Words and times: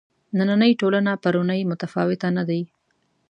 نننۍ 0.37 0.71
ټولنه 0.81 1.11
پرونۍ 1.23 1.61
متفاوته 1.71 2.27
نه 2.37 2.43
دي. 2.49 2.61